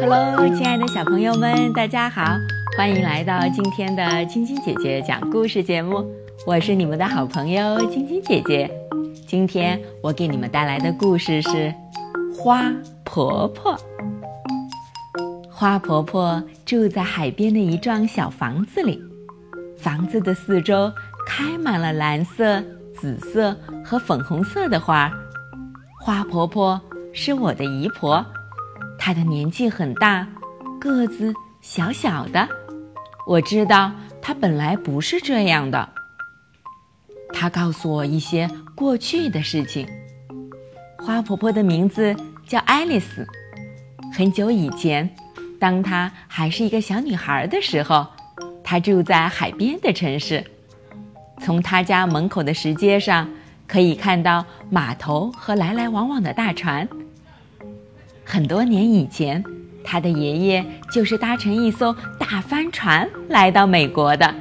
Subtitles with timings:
[0.00, 2.36] Hello，亲爱的小朋友们，大家好，
[2.76, 6.06] 欢迎来到今天的晶晶姐姐讲故事节目。
[6.46, 8.70] 我是你们的好朋友晶晶姐姐。
[9.26, 11.50] 今天我给你们带来的故事是
[12.36, 12.72] 《花
[13.04, 13.74] 婆婆》。
[15.50, 19.02] 花婆婆住在海边的一幢小房子里，
[19.78, 20.92] 房子的四周
[21.26, 22.62] 开满了蓝色、
[22.94, 25.10] 紫色和粉红色的花。
[26.00, 26.80] 花婆婆
[27.12, 28.24] 是我的姨婆。
[28.98, 30.26] 她的年纪很大，
[30.80, 32.48] 个子小小的。
[33.26, 35.88] 我知道她本来不是这样的。
[37.32, 39.88] 她告诉我一些过去的事情。
[40.98, 42.14] 花婆婆的名字
[42.46, 43.24] 叫爱丽丝。
[44.12, 45.08] 很久以前，
[45.60, 48.06] 当她还是一个小女孩的时候，
[48.70, 50.44] 他住在海边的城市。
[51.40, 53.26] 从他家门口的石阶上，
[53.66, 56.86] 可以看到码头和来来往往的大船。
[58.26, 59.42] 很多年以前，
[59.82, 60.62] 他的爷爷
[60.92, 64.34] 就是搭乘一艘大帆船来到美国的。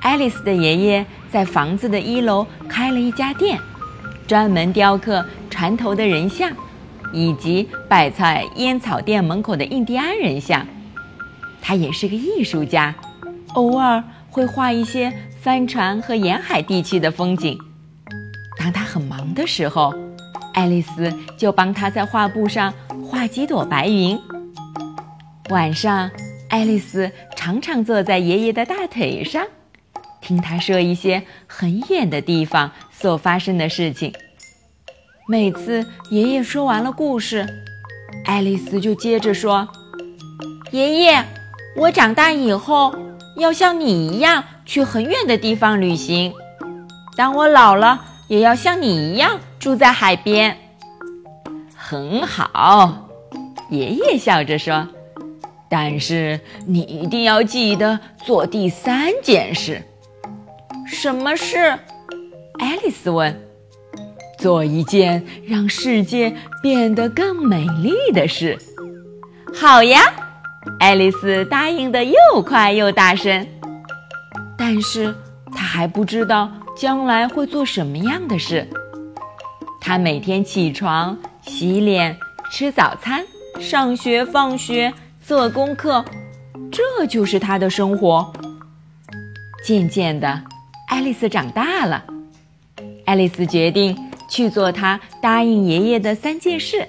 [0.00, 3.60] 爱丽丝的爷爷在房子的一楼开了一家店，
[4.26, 6.50] 专门雕刻船头的人像，
[7.12, 10.66] 以及摆在烟草店门口的印第安人像。
[11.62, 12.92] 他也是个艺术家，
[13.54, 17.58] 偶尔会画一些帆船和沿海地区的风景。
[18.58, 19.92] 当他很忙的时候，
[20.52, 22.72] 爱丽丝就帮他在画布上
[23.04, 24.18] 画几朵白云。
[25.48, 26.10] 晚上，
[26.48, 29.44] 爱丽丝常常坐在爷爷的大腿上，
[30.20, 34.12] 听他说一些很远的地方所发生的事情。
[35.26, 37.46] 每次爷爷说完了故事，
[38.26, 39.66] 爱丽丝就接着说
[40.70, 41.24] ：“爷爷，
[41.76, 42.94] 我长大以后
[43.40, 46.32] 要像你一样去很远的地方旅行。
[47.16, 50.56] 当我老了，也要像你一样。”住在海边，
[51.76, 53.10] 很好。
[53.68, 54.88] 爷爷笑着说
[55.68, 59.82] ：“但是你一定要记得做第三件事。
[60.86, 61.78] 什么事？”
[62.58, 63.38] 爱丽丝问。
[64.40, 68.58] “做一件让世界变得更美丽的事。”
[69.54, 70.00] 好呀，
[70.78, 73.46] 爱丽丝答应的又快又大声。
[74.58, 75.14] 但是
[75.54, 78.66] 她还不知道将来会做什么样的事。
[79.80, 82.16] 她每天起床、洗脸、
[82.50, 83.24] 吃早餐、
[83.58, 86.04] 上学、放学、做功课，
[86.70, 88.30] 这就是她的生活。
[89.64, 90.42] 渐渐的，
[90.88, 92.04] 爱丽丝长大了。
[93.06, 93.96] 爱丽丝决定
[94.28, 96.86] 去做她答应爷爷的三件事。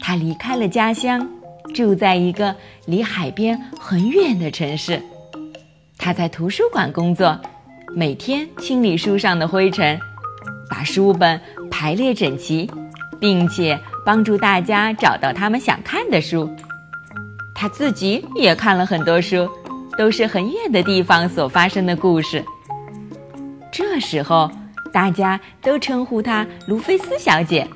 [0.00, 1.28] 她离开了家乡，
[1.74, 2.54] 住在一个
[2.86, 5.02] 离海边很远的城市。
[5.96, 7.38] 她在图书馆工作，
[7.94, 9.98] 每天清理书上的灰尘，
[10.68, 11.40] 把书本。
[11.70, 12.68] 排列整齐，
[13.20, 16.50] 并且帮助大家找到他们想看的书。
[17.54, 19.48] 他自己也看了很多书，
[19.96, 22.44] 都是很远的地方所发生的故事。
[23.70, 24.50] 这时候，
[24.92, 27.68] 大家都称呼她卢菲斯小姐。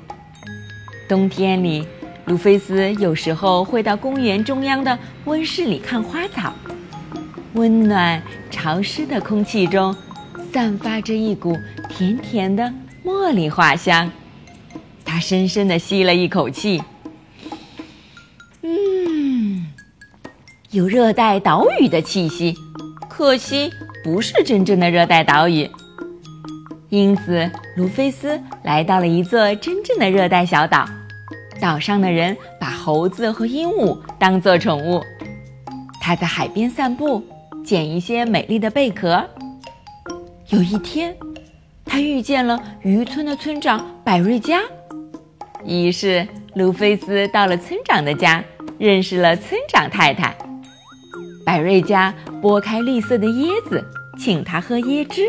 [1.08, 1.86] 冬天里，
[2.26, 6.52] 卢菲斯有时候会到公园中央的温室里看花草。
[7.54, 9.94] 温暖潮湿的空气中，
[10.52, 11.56] 散发着一股
[11.88, 12.72] 甜甜的。
[13.04, 14.08] 茉莉花香，
[15.04, 16.80] 他深深的吸了一口气，
[18.62, 19.66] 嗯，
[20.70, 22.54] 有热带岛屿的气息，
[23.08, 23.72] 可惜
[24.04, 25.68] 不是真正的热带岛屿。
[26.90, 30.88] 因此，卢菲斯来到了一座真正的热带小岛，
[31.62, 35.00] 岛上的人把猴子和鹦鹉当做宠物。
[36.00, 37.22] 他在海边散步，
[37.64, 39.24] 捡一些美丽的贝壳。
[40.48, 41.16] 有一天。
[41.84, 44.62] 他遇见了渔村的村长百瑞佳，
[45.62, 48.42] 于是路菲斯到了村长的家，
[48.78, 50.34] 认识了村长太太。
[51.44, 53.84] 百瑞佳剥开绿色的椰子，
[54.18, 55.22] 请他喝椰汁。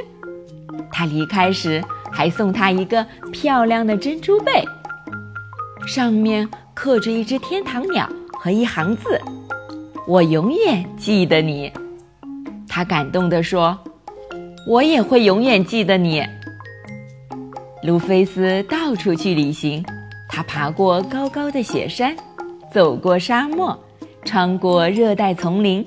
[0.89, 4.63] 他离开时还送他一个漂亮的珍珠贝，
[5.85, 9.19] 上面刻着一只天堂鸟和一行字
[10.07, 11.71] ：“我永远记得你。”
[12.67, 13.77] 他感动地说
[14.67, 16.23] ：“我也会永远记得你。”
[17.83, 19.83] 卢菲斯到处去旅行，
[20.29, 22.15] 他爬过高高的雪山，
[22.71, 23.77] 走过沙漠，
[24.23, 25.85] 穿过热带丛林。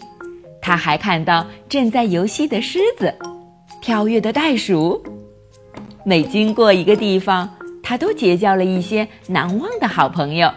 [0.60, 3.12] 他还看到正在游戏的狮子，
[3.80, 5.02] 跳跃的袋鼠。
[6.04, 7.48] 每经过一个地方，
[7.88, 10.52] 他都结交了一些难忘的好朋友。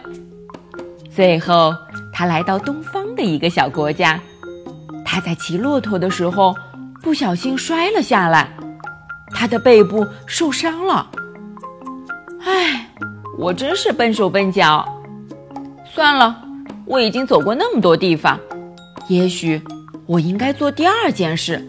[1.14, 1.72] 最后，
[2.12, 4.18] 他来到东方的一个小国家，
[5.04, 6.56] 他在骑骆驼的时候
[7.00, 8.50] 不小心摔了下来，
[9.32, 11.08] 他的背部受伤了。
[12.44, 12.88] 唉，
[13.38, 14.84] 我真是笨手笨脚。
[15.84, 16.42] 算了，
[16.84, 18.40] 我已经走过那么多地方，
[19.06, 19.62] 也许
[20.06, 21.64] 我应该做第二件事，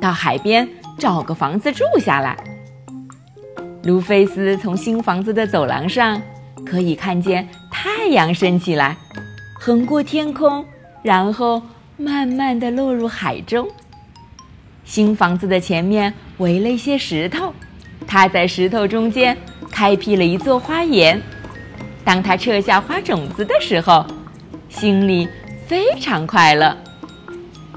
[0.00, 0.68] 到海边
[0.98, 2.36] 找个房子住下来。
[3.84, 6.20] 卢菲斯从新房子的走廊上
[6.66, 8.96] 可以看见太阳升起来，
[9.54, 10.64] 横过天空，
[11.02, 11.62] 然后
[11.96, 13.68] 慢慢的落入海中。
[14.84, 17.54] 新房子的前面围了一些石头，
[18.06, 19.36] 他在石头中间
[19.70, 21.20] 开辟了一座花园。
[22.04, 24.04] 当他撤下花种子的时候，
[24.68, 25.28] 心里
[25.66, 26.76] 非常快乐。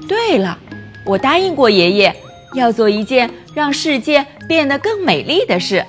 [0.08, 0.58] 对了，
[1.06, 2.14] 我答应过爷爷
[2.54, 3.30] 要做一件。
[3.54, 5.84] 让世界变得更美丽的事，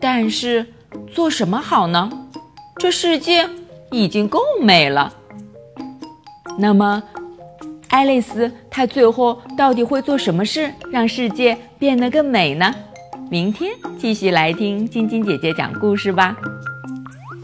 [0.00, 0.66] 但是
[1.12, 2.10] 做什么好呢？
[2.78, 3.48] 这世界
[3.90, 5.12] 已经够美了。
[6.58, 7.02] 那么，
[7.88, 12.74] 爱丽丝她最后到底会做什么事，让世界变得更美呢？
[13.30, 16.36] 明天继续来听晶晶姐姐讲故事吧。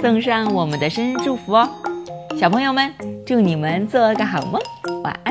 [0.00, 1.68] 送上我们的生日祝福哦，
[2.38, 2.92] 小朋友们，
[3.26, 4.60] 祝你们做个好梦，
[5.02, 5.25] 晚安。